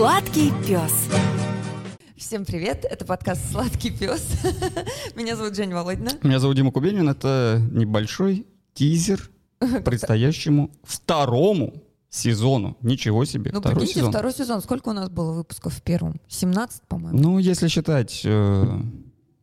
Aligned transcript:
Сладкий 0.00 0.50
пес. 0.66 1.10
Всем 2.16 2.46
привет, 2.46 2.86
это 2.86 3.04
подкаст 3.04 3.52
«Сладкий 3.52 3.90
пес». 3.90 4.34
Меня 5.14 5.36
зовут 5.36 5.54
Женя 5.54 5.74
Володина. 5.74 6.12
Меня 6.22 6.38
зовут 6.38 6.56
Дима 6.56 6.72
Кубенин. 6.72 7.06
Это 7.06 7.60
небольшой 7.70 8.46
тизер 8.72 9.30
предстоящему 9.84 10.70
второму 10.84 11.82
сезону. 12.08 12.78
Ничего 12.80 13.26
себе, 13.26 13.50
Ну, 13.52 13.60
второй 13.60 13.86
сезон. 13.86 14.10
второй 14.10 14.32
сезон. 14.32 14.62
Сколько 14.62 14.88
у 14.88 14.92
нас 14.94 15.10
было 15.10 15.34
выпусков 15.34 15.74
в 15.74 15.82
первом? 15.82 16.18
17, 16.28 16.84
по-моему? 16.88 17.18
Ну, 17.18 17.38
если 17.38 17.68
считать... 17.68 18.22
э, 18.24 18.80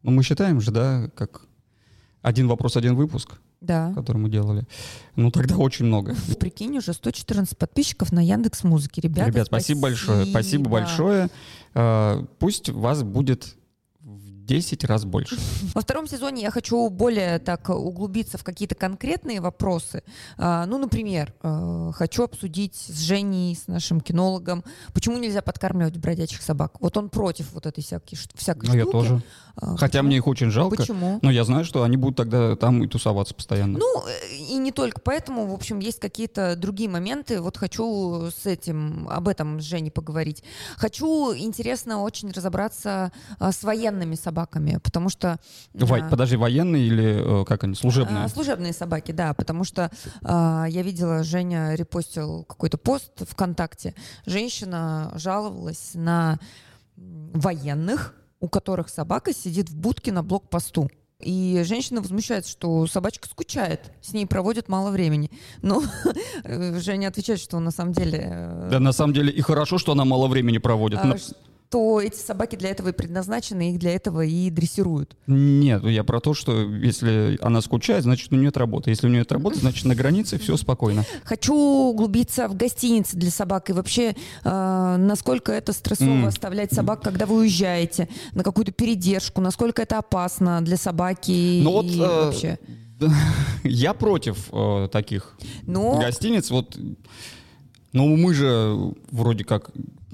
ну, 0.02 0.10
мы 0.10 0.24
считаем 0.24 0.60
же, 0.60 0.72
да, 0.72 1.12
как 1.14 1.46
один 2.24 2.48
вопрос, 2.48 2.78
один 2.78 2.96
выпуск, 2.96 3.34
Да. 3.60 3.92
который 3.96 4.18
мы 4.18 4.30
делали. 4.30 4.66
Ну, 5.16 5.32
тогда 5.32 5.58
очень 5.58 5.86
много. 5.86 6.16
Прикинь, 6.40 6.78
уже 6.78 6.94
114 6.94 7.58
подписчиков 7.58 8.12
на 8.12 8.24
Яндекс 8.24 8.64
Музыке. 8.64 9.02
Ребята, 9.02 9.30
Ребят, 9.30 9.48
спасибо 9.48 9.82
большое. 9.82 10.26
Спасибо 10.26 10.70
большое. 10.70 11.30
Пусть 12.40 12.70
вас 12.70 13.04
будет 13.04 13.57
10 14.48 14.84
раз 14.86 15.06
больше. 15.06 15.38
Во 15.76 15.82
втором 15.82 16.08
сезоне 16.08 16.42
я 16.42 16.52
хочу 16.52 16.90
более 16.90 17.40
так 17.40 17.70
углубиться 17.70 18.38
в 18.38 18.44
какие-то 18.44 18.76
конкретные 18.76 19.42
вопросы. 19.42 20.04
А, 20.38 20.66
Ну, 20.66 20.78
например, 20.80 21.34
э, 21.44 21.92
хочу 21.94 22.24
обсудить 22.24 22.76
с 22.76 23.00
Женей, 23.00 23.56
с 23.56 23.68
нашим 23.68 24.02
кинологом, 24.02 24.64
почему 24.94 25.18
нельзя 25.18 25.42
подкармливать 25.42 25.98
бродячих 25.98 26.42
собак. 26.42 26.80
Вот 26.82 26.98
он 26.98 27.10
против 27.10 27.52
вот 27.54 27.66
этой 27.66 27.84
всякой, 27.84 28.18
всякой 28.34 28.68
Ну, 28.70 28.74
я 28.76 28.82
штуки. 28.82 28.92
тоже. 28.92 29.22
А, 29.56 29.72
Хотя 29.76 30.00
почему? 30.00 30.04
мне 30.08 30.18
их 30.18 30.28
очень 30.28 30.50
жалко. 30.52 30.78
Почему? 30.78 31.20
Но 31.22 31.32
я 31.32 31.44
знаю, 31.44 31.66
что 31.66 31.84
они 31.84 31.98
будут 31.98 32.16
тогда 32.18 32.56
там 32.56 32.84
и 32.84 32.88
тусоваться 32.88 33.34
постоянно. 33.36 33.80
Ну, 33.80 34.04
и 34.58 34.60
не 34.60 34.72
только 34.72 35.00
поэтому, 35.00 35.46
в 35.46 35.54
общем, 35.54 35.80
есть 35.80 36.00
какие-то 36.00 36.56
другие 36.56 36.90
моменты. 36.90 37.40
Вот 37.42 37.58
хочу 37.58 38.30
с 38.32 38.46
этим, 38.46 39.08
об 39.08 39.28
этом 39.28 39.62
с 39.62 39.64
Женей 39.64 39.92
поговорить. 39.92 40.44
Хочу, 40.78 41.34
интересно, 41.36 42.02
очень 42.02 42.32
разобраться 42.32 43.12
а, 43.40 43.52
с 43.52 43.64
военными 43.64 44.16
собаками, 44.16 44.80
потому 44.84 45.10
что... 45.10 45.40
Во- 45.74 45.98
а, 45.98 46.10
Подожди, 46.10 46.36
военные 46.36 46.88
или 46.88 47.42
э, 47.42 47.46
как 47.46 47.64
они, 47.64 47.76
служебные? 47.76 48.26
а, 48.26 48.30
служебные 48.30 48.74
собаки, 48.74 49.12
да, 49.12 49.34
потому 49.34 49.64
что 49.64 49.92
а, 50.24 50.66
я 50.68 50.82
видела, 50.82 51.24
Женя 51.24 51.76
репостил 51.76 52.44
какой-то 52.44 52.78
пост 52.78 53.12
ВКонтакте. 53.30 53.94
Женщина 54.26 55.12
жаловалась 55.16 55.92
на 55.94 56.40
военных, 56.96 58.16
у 58.40 58.50
которых 58.50 58.90
собака 58.90 59.34
сидит 59.34 59.70
в 59.70 59.76
будке 59.76 60.12
на 60.12 60.24
блокпосту. 60.24 60.90
И 61.22 61.64
женщина 61.66 62.02
возмущается, 62.02 62.52
что 62.52 62.86
собачка 62.86 63.28
скучает, 63.28 63.92
с 64.02 64.14
ней 64.14 64.28
проводят 64.28 64.70
мало 64.70 64.92
времени. 64.92 65.32
Но 65.64 65.82
э, 66.44 66.80
Женя 66.80 67.08
отвечает, 67.08 67.40
что 67.40 67.60
на 67.60 67.72
самом 67.72 67.94
деле... 67.94 68.20
э, 68.32 68.70
Да, 68.72 68.80
на 68.80 68.92
самом 68.92 69.14
деле 69.14 69.32
и 69.32 69.42
хорошо, 69.42 69.80
что 69.80 69.94
она 69.94 70.06
мало 70.06 70.28
времени 70.28 70.60
проводит. 70.60 71.00
а, 71.02 71.18
Что 71.70 72.00
эти 72.00 72.16
собаки 72.16 72.56
для 72.56 72.70
этого 72.70 72.90
и 72.90 72.92
предназначены, 72.94 73.72
их 73.72 73.80
для 73.80 73.94
этого 73.94 74.22
и 74.24 74.50
дрессируют. 74.50 75.18
Нет, 75.28 75.84
я 75.84 76.06
про 76.06 76.22
то, 76.22 76.34
что 76.34 76.62
если 76.62 77.38
она 77.42 77.60
скучает, 77.60 78.04
значит, 78.04 78.32
у 78.32 78.36
нее 78.36 78.46
нет 78.46 78.56
работы. 78.56 78.90
Если 78.90 79.06
у 79.06 79.10
нее 79.10 79.20
нет 79.20 79.32
работы, 79.34 79.60
значит, 79.60 79.84
на 79.84 79.94
границе 79.94 80.38
все 80.40 80.56
спокойно. 80.56 81.04
Хочу 81.26 81.54
углубиться 81.54 82.48
в 82.48 82.56
гостиницы 82.56 83.18
для 83.18 83.32
собак 83.32 83.70
и 83.70 83.74
вообще, 83.74 84.16
э, 84.46 84.96
насколько 84.98 85.52
это 85.52 85.74
стрессово 85.74 86.10
М. 86.10 86.26
оставлять 86.28 86.72
собак, 86.72 87.02
когда 87.02 87.26
вы 87.26 87.36
уезжаете, 87.40 88.08
на 88.34 88.44
какую-то 88.44 88.72
передержку, 88.72 89.42
насколько 89.42 89.82
это 89.82 89.98
опасно 89.98 90.62
для 90.62 90.78
собаки 90.78 91.60
Ну 91.64 91.72
вот, 91.74 91.86
и 91.86 92.00
э, 92.00 92.08
вообще. 92.08 92.60
Я 93.66 93.94
против 93.94 94.48
э, 94.54 94.88
таких 94.90 95.36
Но 95.64 96.00
гостиниц. 96.00 96.50
Вот, 96.50 96.78
ну, 97.92 98.16
мы 98.16 98.34
же 98.34 98.94
вроде 99.12 99.44
как 99.44 99.72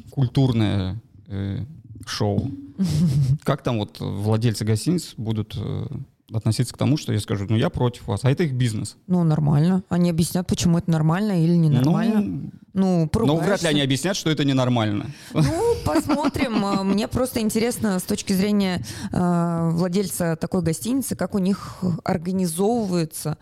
культурное 0.09 0.99
э, 1.33 1.65
шоу. 2.05 2.51
Как 3.43 3.63
там 3.63 3.79
вот 3.79 3.99
владельцы 3.99 4.65
гостиниц 4.65 5.13
будут 5.17 5.55
э, 5.57 5.85
относиться 6.31 6.73
к 6.73 6.77
тому, 6.77 6.97
что 6.97 7.13
я 7.13 7.19
скажу, 7.19 7.45
ну, 7.49 7.55
я 7.55 7.69
против 7.69 8.07
вас, 8.07 8.21
а 8.23 8.31
это 8.31 8.43
их 8.43 8.53
бизнес. 8.53 8.97
ну, 9.07 9.23
нормально. 9.23 9.83
Они 9.89 10.09
объяснят, 10.09 10.47
почему 10.47 10.77
это 10.77 10.89
нормально 10.89 11.43
или 11.43 11.55
ненормально. 11.55 12.21
Ну, 12.21 12.51
Ну, 12.73 13.09
ну, 13.13 13.37
вряд 13.37 13.61
ли 13.61 13.67
они 13.67 13.81
поругаешься. 13.81 13.83
объяснят, 13.83 14.15
что 14.15 14.29
это 14.31 14.43
ненормально. 14.45 15.11
Ну, 15.33 15.75
посмотрим. 15.85 16.65
А, 16.65 16.83
Мне 16.83 17.07
просто 17.07 17.39
интересно 17.39 17.99
с 17.99 18.03
точки 18.03 18.33
зрения 18.33 18.83
э, 19.11 19.69
владельца 19.73 20.35
такой 20.35 20.63
гостиницы, 20.63 21.15
как 21.15 21.35
у 21.35 21.39
них 21.39 21.83
организовывается 22.03 23.37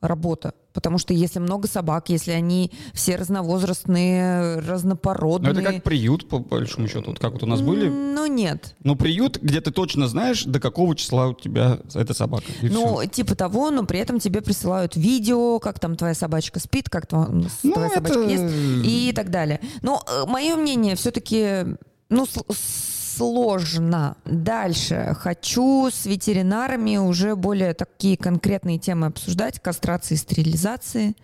работа. 0.00 0.52
Потому 0.76 0.98
что 0.98 1.14
если 1.14 1.38
много 1.38 1.68
собак, 1.68 2.10
если 2.10 2.32
они 2.32 2.70
все 2.92 3.16
разновозрастные, 3.16 4.58
разнопородные... 4.58 5.52
это 5.52 5.62
как 5.62 5.82
приют, 5.82 6.28
по 6.28 6.38
большому 6.38 6.86
счету. 6.86 7.06
Вот 7.06 7.18
как 7.18 7.32
вот 7.32 7.42
у 7.44 7.46
нас 7.46 7.62
были. 7.62 7.88
Ну, 7.88 8.26
нет. 8.26 8.76
Ну, 8.84 8.94
приют, 8.94 9.38
где 9.40 9.62
ты 9.62 9.70
точно 9.70 10.06
знаешь, 10.06 10.44
до 10.44 10.60
какого 10.60 10.94
числа 10.94 11.28
у 11.28 11.34
тебя 11.34 11.78
эта 11.94 12.12
собака. 12.12 12.44
Ну, 12.60 12.98
всё. 12.98 13.08
типа 13.08 13.34
того, 13.34 13.70
но 13.70 13.86
при 13.86 13.98
этом 14.00 14.20
тебе 14.20 14.42
присылают 14.42 14.96
видео, 14.96 15.60
как 15.60 15.80
там 15.80 15.96
твоя 15.96 16.12
собачка 16.12 16.60
спит, 16.60 16.90
как 16.90 17.06
там 17.06 17.46
Ну, 17.62 17.72
твоя 17.72 17.88
это- 17.88 17.94
собачка 17.96 18.20
ест 18.20 18.54
и 18.84 19.12
так 19.16 19.30
далее. 19.30 19.60
Но 19.80 20.04
мое 20.26 20.56
мнение 20.56 20.94
все-таки 20.94 21.78
ну, 22.10 22.26
сложно. 23.16 24.16
Дальше. 24.24 25.16
Хочу 25.18 25.88
с 25.90 26.06
ветеринарами 26.06 26.96
уже 26.96 27.34
более 27.36 27.74
такие 27.74 28.16
конкретные 28.16 28.78
темы 28.78 29.06
обсуждать. 29.06 29.60
Кастрации 29.60 30.14
и 30.14 30.18
стерилизации. 30.18 31.14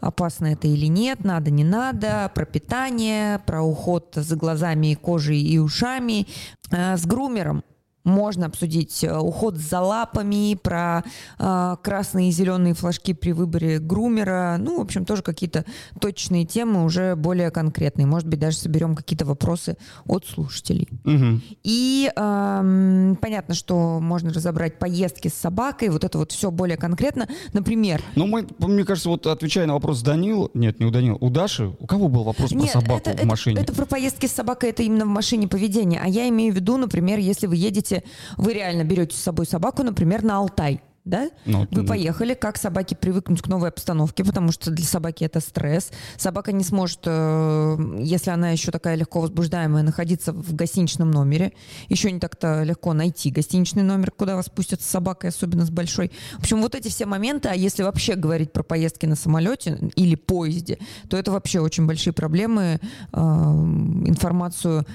Опасно 0.00 0.48
это 0.48 0.66
или 0.66 0.86
нет, 0.86 1.24
надо, 1.24 1.50
не 1.50 1.64
надо. 1.64 2.30
Про 2.34 2.44
питание, 2.44 3.38
про 3.40 3.62
уход 3.62 4.12
за 4.14 4.36
глазами, 4.36 4.94
кожей 4.94 5.40
и 5.40 5.58
ушами. 5.58 6.26
Э, 6.70 6.96
С 6.96 7.06
грумером 7.06 7.64
можно 8.04 8.46
обсудить 8.46 9.04
э, 9.04 9.16
уход 9.18 9.56
за 9.56 9.80
лапами, 9.80 10.54
про 10.54 11.04
э, 11.38 11.76
красные 11.82 12.28
и 12.28 12.32
зеленые 12.32 12.74
флажки 12.74 13.12
при 13.12 13.32
выборе 13.32 13.78
грумера. 13.78 14.56
Ну, 14.58 14.78
в 14.78 14.80
общем, 14.82 15.04
тоже 15.04 15.22
какие-то 15.22 15.64
точные 16.00 16.44
темы, 16.46 16.84
уже 16.84 17.14
более 17.16 17.50
конкретные. 17.50 18.06
Может 18.06 18.28
быть, 18.28 18.38
даже 18.38 18.56
соберем 18.56 18.94
какие-то 18.96 19.24
вопросы 19.26 19.76
от 20.06 20.26
слушателей. 20.26 20.88
Мгм. 21.04 21.42
И 21.62 22.10
эм, 22.16 23.16
понятно, 23.20 23.54
что 23.54 24.00
можно 24.00 24.32
разобрать 24.32 24.78
поездки 24.78 25.28
с 25.28 25.34
собакой, 25.34 25.88
вот 25.90 26.04
это 26.04 26.18
вот 26.18 26.32
все 26.32 26.50
более 26.50 26.76
конкретно. 26.76 27.28
Например, 27.52 28.02
Ну, 28.16 28.26
мы, 28.26 28.46
мне 28.58 28.84
кажется, 28.84 29.08
вот 29.08 29.26
отвечая 29.26 29.66
на 29.66 29.74
вопрос 29.74 30.02
Данил, 30.02 30.50
нет, 30.54 30.80
не 30.80 30.86
у 30.86 30.90
Данила, 30.90 31.16
у 31.20 31.30
Даши, 31.30 31.66
у 31.78 31.86
кого 31.86 32.08
был 32.08 32.24
вопрос 32.24 32.50
Нет, 32.52 32.72
про 32.72 32.80
собаку 32.80 33.00
это, 33.00 33.10
в 33.10 33.14
это- 33.14 33.26
машине? 33.26 33.60
Это, 33.60 33.72
про 33.74 33.86
поездки 33.86 34.26
с 34.26 34.32
собакой, 34.32 34.70
это 34.70 34.82
именно 34.82 35.04
в 35.04 35.08
машине 35.08 35.48
поведение. 35.48 36.00
А 36.02 36.08
я 36.08 36.28
имею 36.28 36.52
в 36.52 36.56
виду, 36.56 36.76
например, 36.76 37.18
если 37.18 37.46
вы 37.46 37.56
едете, 37.56 37.99
вы 38.36 38.54
реально 38.54 38.84
берете 38.84 39.16
с 39.16 39.20
собой 39.20 39.46
собаку, 39.46 39.82
например, 39.82 40.22
на 40.22 40.38
Алтай. 40.38 40.82
Да? 41.04 41.30
Ну, 41.46 41.66
Вы 41.70 41.82
ну, 41.82 41.88
поехали, 41.88 42.34
как 42.34 42.58
собаке 42.58 42.94
привыкнуть 42.94 43.40
к 43.40 43.48
новой 43.48 43.70
обстановке, 43.70 44.22
потому 44.22 44.52
что 44.52 44.70
для 44.70 44.84
собаки 44.84 45.24
это 45.24 45.40
стресс. 45.40 45.90
Собака 46.18 46.52
не 46.52 46.62
сможет, 46.62 47.00
э, 47.06 47.76
если 48.00 48.30
она 48.30 48.50
еще 48.50 48.70
такая 48.70 48.96
легко 48.96 49.20
возбуждаемая, 49.20 49.82
находиться 49.82 50.32
в 50.32 50.54
гостиничном 50.54 51.10
номере. 51.10 51.52
Еще 51.88 52.12
не 52.12 52.20
так-то 52.20 52.64
легко 52.64 52.92
найти 52.92 53.30
гостиничный 53.30 53.82
номер, 53.82 54.10
куда 54.10 54.36
вас 54.36 54.50
пустят 54.50 54.82
с 54.82 54.86
собакой, 54.86 55.30
особенно 55.30 55.64
с 55.64 55.70
большой. 55.70 56.12
В 56.36 56.40
общем, 56.40 56.60
вот 56.60 56.74
эти 56.74 56.88
все 56.88 57.06
моменты, 57.06 57.48
а 57.48 57.54
если 57.54 57.82
вообще 57.82 58.14
говорить 58.14 58.52
про 58.52 58.62
поездки 58.62 59.06
на 59.06 59.16
самолете 59.16 59.78
или 59.96 60.16
поезде, 60.16 60.78
то 61.08 61.16
это 61.16 61.32
вообще 61.32 61.60
очень 61.60 61.86
большие 61.86 62.12
проблемы. 62.12 62.78
Э, 63.12 63.18
Информацию 63.20 64.86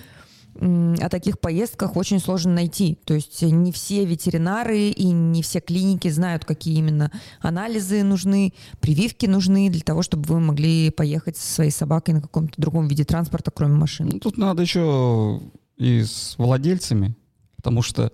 о 0.57 1.09
таких 1.09 1.39
поездках 1.39 1.97
очень 1.97 2.19
сложно 2.19 2.53
найти. 2.53 2.97
То 3.05 3.13
есть 3.13 3.41
не 3.41 3.71
все 3.71 4.05
ветеринары 4.05 4.89
и 4.89 5.05
не 5.05 5.41
все 5.41 5.59
клиники 5.59 6.07
знают, 6.07 6.45
какие 6.45 6.77
именно 6.77 7.11
анализы 7.41 8.03
нужны, 8.03 8.53
прививки 8.79 9.25
нужны 9.25 9.69
для 9.69 9.81
того, 9.81 10.02
чтобы 10.02 10.23
вы 10.25 10.40
могли 10.40 10.91
поехать 10.91 11.37
со 11.37 11.55
своей 11.55 11.72
собакой 11.72 12.13
на 12.13 12.22
каком-то 12.22 12.53
другом 12.61 12.87
виде 12.87 13.03
транспорта, 13.03 13.52
кроме 13.52 13.75
машины. 13.75 14.11
Ну, 14.13 14.19
тут 14.19 14.37
надо 14.37 14.61
еще 14.61 15.41
и 15.78 16.03
с 16.03 16.35
владельцами, 16.37 17.16
потому 17.58 17.81
что, 17.81 18.11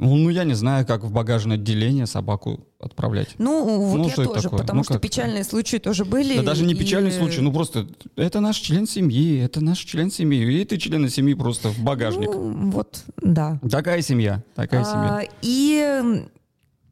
ну, 0.00 0.16
ну, 0.16 0.28
я 0.30 0.44
не 0.44 0.54
знаю, 0.54 0.86
как 0.86 1.04
в 1.04 1.12
багажное 1.12 1.56
отделение 1.56 2.06
собаку 2.06 2.66
отправлять. 2.80 3.34
Ну, 3.38 3.78
вот 3.78 3.96
Ну, 3.98 4.08
я 4.08 4.14
тоже, 4.14 4.42
такое? 4.44 4.60
потому 4.60 4.78
Ну, 4.78 4.84
что 4.84 4.94
как? 4.94 5.02
печальные 5.02 5.44
случаи 5.44 5.76
тоже 5.76 6.04
были. 6.04 6.36
Да 6.36 6.42
даже 6.42 6.64
не 6.64 6.72
и- 6.74 6.76
печальный 6.76 7.12
случай, 7.12 7.40
ну 7.42 7.52
просто 7.52 7.86
это 8.16 8.40
наш 8.40 8.56
член 8.56 8.86
семьи, 8.86 9.38
это 9.40 9.62
наш 9.62 9.78
член 9.78 10.10
семьи, 10.10 10.60
и 10.60 10.64
ты 10.64 10.78
члены 10.78 11.08
семьи 11.10 11.34
просто 11.34 11.68
в 11.68 11.78
багажник. 11.80 12.28
Ну, 12.34 12.70
вот, 12.70 13.04
да. 13.22 13.60
Такая 13.70 14.02
семья, 14.02 14.42
такая 14.54 14.84
семья. 14.84 15.20
А, 15.20 15.22
И 15.42 16.00
м, 16.02 16.30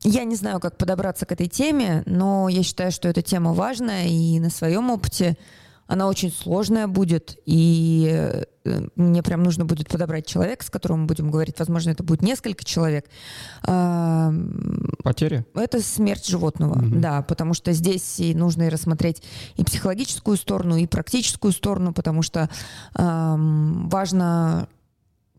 я 0.05 0.25
не 0.25 0.37
знаю, 0.37 0.61
как 0.61 0.77
подобраться 0.77 1.27
к 1.27 1.33
этой 1.33 1.49
теме, 1.49 2.03
но 2.07 2.49
я 2.49 2.63
считаю, 2.63 2.93
что 2.93 3.09
эта 3.09 3.23
тема 3.23 3.53
важная, 3.55 4.07
и 4.07 4.39
на 4.39 4.51
своем 4.51 4.91
опыте 4.91 5.37
Она 5.89 6.07
очень 6.07 6.31
сложная 6.31 6.87
будет, 6.87 7.37
и 7.47 8.09
э, 8.65 8.89
мне 8.95 9.23
прям 9.23 9.43
нужно 9.43 9.65
будет 9.65 9.89
подобрать 9.89 10.27
человека, 10.27 10.65
с 10.65 10.71
которым 10.71 11.01
мы 11.01 11.07
будем 11.07 11.31
говорить. 11.31 11.59
Возможно, 11.59 11.91
это 11.91 12.05
будет 12.05 12.23
несколько 12.23 12.65
человек. 12.65 13.07
Потеря? 13.63 15.45
Это 15.55 15.81
смерть 15.81 16.27
животного, 16.27 16.79
угу. 16.79 17.01
да, 17.01 17.23
потому 17.23 17.55
что 17.55 17.73
здесь 17.73 18.21
и 18.21 18.35
нужно 18.35 18.65
и 18.65 18.69
рассмотреть 18.69 19.23
и 19.57 19.65
психологическую 19.65 20.37
сторону, 20.37 20.77
и 20.77 20.87
практическую 20.87 21.53
сторону, 21.53 21.93
потому 21.93 22.23
что 22.23 22.51
важно 22.95 24.69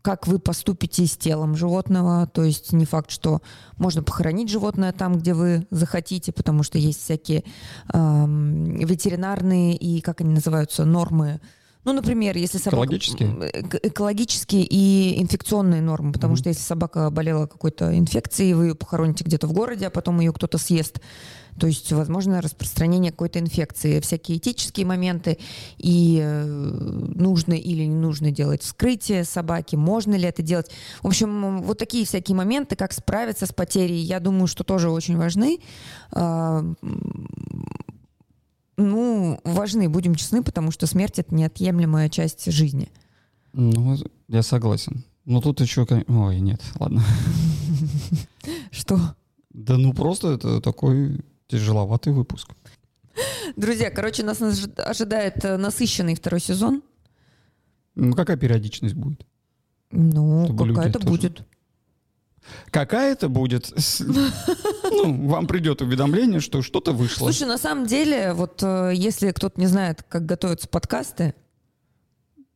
как 0.02 0.26
вы 0.26 0.38
поступите 0.38 1.06
с 1.06 1.16
телом 1.16 1.56
животного. 1.56 2.26
То 2.26 2.42
есть 2.44 2.72
не 2.72 2.84
факт, 2.84 3.10
что 3.10 3.42
можно 3.76 4.02
похоронить 4.02 4.48
животное 4.48 4.92
там, 4.92 5.18
где 5.18 5.34
вы 5.34 5.66
захотите, 5.70 6.32
потому 6.32 6.62
что 6.62 6.78
есть 6.78 7.02
всякие 7.02 7.44
э, 7.92 8.24
ветеринарные 8.26 9.76
и, 9.76 10.00
как 10.00 10.20
они 10.20 10.34
называются, 10.34 10.84
нормы. 10.84 11.40
Ну, 11.84 11.94
например, 11.94 12.36
если 12.36 12.58
собака... 12.58 12.84
Экологические? 12.84 13.50
Экологические 13.82 14.64
и 14.64 15.20
инфекционные 15.20 15.80
нормы, 15.80 16.12
потому 16.12 16.34
mm-hmm. 16.34 16.38
что 16.38 16.48
если 16.50 16.62
собака 16.62 17.10
болела 17.10 17.46
какой-то 17.46 17.96
инфекцией, 17.96 18.52
вы 18.52 18.66
ее 18.66 18.74
похороните 18.74 19.24
где-то 19.24 19.46
в 19.46 19.52
городе, 19.52 19.86
а 19.86 19.90
потом 19.90 20.20
ее 20.20 20.32
кто-то 20.32 20.58
съест, 20.58 21.00
то 21.60 21.66
есть, 21.66 21.92
возможно, 21.92 22.40
распространение 22.40 23.12
какой-то 23.12 23.38
инфекции, 23.38 24.00
всякие 24.00 24.38
этические 24.38 24.86
моменты, 24.86 25.36
и 25.76 26.18
э, 26.22 26.44
нужно 26.46 27.52
или 27.52 27.84
не 27.84 27.94
нужно 27.94 28.30
делать 28.30 28.62
вскрытие 28.62 29.24
собаки, 29.24 29.76
можно 29.76 30.14
ли 30.14 30.24
это 30.24 30.40
делать. 30.40 30.70
В 31.02 31.06
общем, 31.06 31.60
вот 31.60 31.76
такие 31.76 32.06
всякие 32.06 32.34
моменты, 32.34 32.76
как 32.76 32.94
справиться 32.94 33.44
с 33.44 33.52
потерей, 33.52 34.00
я 34.00 34.20
думаю, 34.20 34.46
что 34.46 34.64
тоже 34.64 34.88
очень 34.88 35.18
важны. 35.18 35.58
А, 36.12 36.64
ну, 38.78 39.38
важны, 39.44 39.90
будем 39.90 40.14
честны, 40.14 40.42
потому 40.42 40.70
что 40.70 40.86
смерть— 40.86 41.18
это 41.18 41.34
неотъемлемая 41.34 42.08
часть 42.08 42.50
жизни. 42.50 42.88
Ну, 43.52 43.98
я 44.28 44.42
согласен. 44.42 45.04
Но 45.26 45.42
тут 45.42 45.60
еще... 45.60 45.86
Ой, 46.08 46.40
нет, 46.40 46.62
ладно. 46.78 47.04
Что? 48.70 48.98
Да 49.52 49.76
ну 49.76 49.92
просто 49.92 50.28
это 50.28 50.60
такой 50.60 51.20
Тяжеловатый 51.50 52.12
выпуск. 52.12 52.50
Друзья, 53.56 53.90
короче, 53.90 54.22
нас 54.22 54.40
ожидает 54.76 55.44
э, 55.44 55.56
насыщенный 55.56 56.14
второй 56.14 56.40
сезон. 56.40 56.82
Ну, 57.96 58.14
какая 58.14 58.36
периодичность 58.36 58.94
будет? 58.94 59.26
Ну, 59.90 60.56
какая-то 60.56 61.00
будет. 61.00 61.42
Какая-то 62.70 63.28
будет. 63.28 63.72
Ну, 64.92 65.28
вам 65.28 65.46
придет 65.46 65.82
уведомление, 65.82 66.40
что 66.40 66.62
что-то 66.62 66.92
вышло. 66.92 67.24
Слушай, 67.24 67.48
на 67.48 67.58
самом 67.58 67.86
деле, 67.86 68.32
вот 68.32 68.62
э, 68.62 68.92
если 68.94 69.30
кто-то 69.32 69.58
не 69.58 69.66
знает, 69.66 70.04
как 70.08 70.26
готовятся 70.26 70.68
подкасты, 70.68 71.34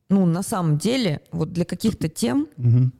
ну, 0.09 0.25
на 0.25 0.43
самом 0.43 0.77
деле, 0.77 1.21
вот 1.31 1.51
для 1.51 1.65
каких-то 1.65 2.07
тем 2.07 2.47
угу. 2.57 2.91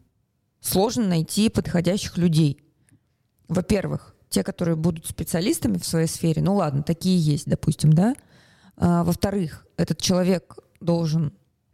сложно 0.60 1.08
найти 1.08 1.50
подходящих 1.50 2.18
людей. 2.18 2.60
Во-первых, 3.48 4.15
те, 4.36 4.44
которые 4.44 4.76
будут 4.76 5.06
специалистами 5.06 5.78
в 5.78 5.86
своей 5.86 6.08
сфере, 6.08 6.42
ну 6.42 6.56
ладно, 6.56 6.84
такие 6.84 7.18
есть, 7.18 7.48
допустим, 7.48 7.94
да. 7.94 8.16
А, 8.76 9.06
во-вторых, 9.06 9.66
этот 9.78 10.02
человек 10.02 10.60
должен 10.82 11.32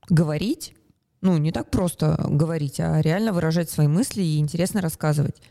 говорить, 0.10 0.76
ну 1.22 1.40
не 1.40 1.52
так 1.52 1.72
просто 1.72 2.24
говорить, 2.30 2.80
а 2.80 3.02
реально 3.02 3.34
выражать 3.34 3.72
свои 3.72 3.88
мысли 3.88 4.22
и 4.22 4.38
интересно 4.38 4.80
рассказывать. 4.80 5.42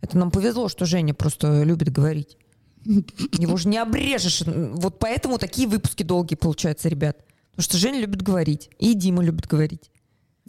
Это 0.00 0.16
нам 0.16 0.30
повезло, 0.30 0.68
что 0.68 0.84
Женя 0.84 1.12
просто 1.12 1.64
любит 1.64 1.90
говорить. 1.90 2.36
Его 2.84 3.56
же 3.56 3.68
не 3.68 3.78
обрежешь. 3.78 4.44
Вот 4.46 5.00
поэтому 5.00 5.38
такие 5.38 5.66
выпуски 5.66 6.04
долгие 6.04 6.36
получаются, 6.36 6.88
ребят. 6.88 7.16
Потому 7.50 7.64
что 7.64 7.78
Женя 7.78 7.98
любит 7.98 8.22
говорить. 8.22 8.70
И 8.78 8.94
Дима 8.94 9.24
любит 9.24 9.48
говорить. 9.48 9.90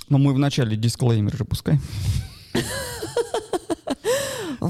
Но 0.10 0.20
мы 0.20 0.36
вначале 0.36 0.78
дисклеймер 0.78 1.36
же 1.36 1.46
пускай. 1.46 1.80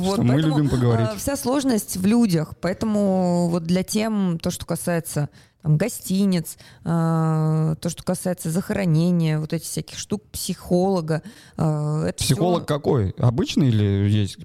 Вот, 0.05 0.19
мы 0.19 0.41
любим 0.41 0.69
поговорить. 0.69 1.09
А, 1.11 1.15
вся 1.17 1.35
сложность 1.35 1.97
в 1.97 2.05
людях, 2.05 2.53
поэтому 2.59 3.49
вот 3.49 3.63
для 3.63 3.83
тем, 3.83 4.39
то, 4.39 4.51
что 4.51 4.65
касается 4.65 5.29
там, 5.65 5.77
гостиниц, 5.77 6.57
э, 6.83 7.75
то, 7.81 7.89
что 7.89 8.03
касается 8.03 8.51
захоронения, 8.51 9.39
вот 9.39 9.51
этих 9.51 9.65
всяких 9.65 9.97
штук, 9.97 10.21
психолога. 10.31 11.23
Э, 11.57 12.03
это 12.09 12.23
психолог 12.23 12.59
все... 12.59 12.67
какой? 12.67 13.09
Обычный 13.17 13.69
или 13.69 14.07
есть 14.07 14.37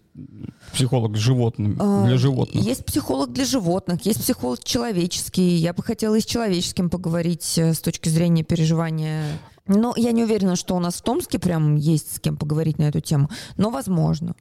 психолог 0.73 1.19
животным, 1.19 1.77
э, 1.79 2.07
для 2.07 2.17
животных? 2.17 2.65
Есть 2.65 2.87
психолог 2.87 3.35
для 3.35 3.45
животных, 3.45 4.07
есть 4.07 4.23
психолог 4.23 4.65
человеческий. 4.65 5.57
Я 5.57 5.75
бы 5.75 5.83
хотела 5.83 6.15
и 6.15 6.21
с 6.21 6.25
человеческим 6.25 6.89
поговорить 6.89 7.59
э, 7.59 7.75
с 7.75 7.81
точки 7.81 8.09
зрения 8.09 8.43
переживания. 8.43 9.25
Но 9.67 9.93
я 9.97 10.13
не 10.13 10.25
уверена, 10.25 10.57
что 10.57 10.75
у 10.75 10.81
нас 10.81 10.95
в 10.97 11.03
Томске 11.03 11.39
прям 11.39 11.77
есть 11.77 12.17
с 12.17 12.21
кем 12.21 12.39
поговорить 12.39 12.79
на 12.79 12.85
эту 12.85 13.01
тему, 13.01 13.29
но 13.59 13.69
возможно. 13.69 14.35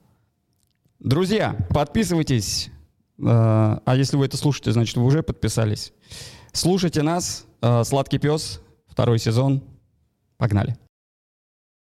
Друзья, 0.99 1.55
подписывайтесь. 1.69 2.69
Э, 3.19 3.79
а 3.85 3.95
если 3.95 4.17
вы 4.17 4.25
это 4.25 4.35
слушаете, 4.35 4.73
значит, 4.73 4.97
вы 4.97 5.05
уже 5.05 5.23
подписались. 5.23 5.93
Слушайте 6.51 7.03
нас. 7.03 7.45
Э, 7.61 7.83
«Сладкий 7.85 8.17
пес», 8.17 8.61
второй 8.87 9.19
сезон. 9.19 9.63
Погнали. 10.37 10.77